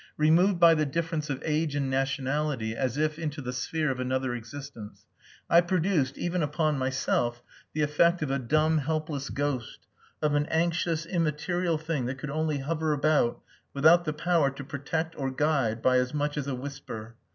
Removed 0.17 0.59
by 0.59 0.73
the 0.73 0.87
difference 0.87 1.29
of 1.29 1.43
age 1.45 1.75
and 1.75 1.87
nationality 1.87 2.75
as 2.75 2.97
if 2.97 3.19
into 3.19 3.39
the 3.39 3.53
sphere 3.53 3.91
of 3.91 3.99
another 3.99 4.33
existence, 4.33 5.05
I 5.47 5.61
produced, 5.61 6.17
even 6.17 6.41
upon 6.41 6.79
myself, 6.79 7.43
the 7.73 7.83
effect 7.83 8.23
of 8.23 8.31
a 8.31 8.39
dumb 8.39 8.79
helpless 8.79 9.29
ghost, 9.29 9.85
of 10.19 10.33
an 10.33 10.47
anxious 10.47 11.05
immaterial 11.05 11.77
thing 11.77 12.07
that 12.07 12.17
could 12.17 12.31
only 12.31 12.57
hover 12.57 12.93
about 12.93 13.41
without 13.75 14.05
the 14.05 14.13
power 14.13 14.49
to 14.49 14.63
protect 14.63 15.15
or 15.19 15.29
guide 15.29 15.83
by 15.83 15.97
as 15.99 16.15
much 16.15 16.35
as 16.35 16.47
a 16.47 16.55
whisper. 16.55 17.13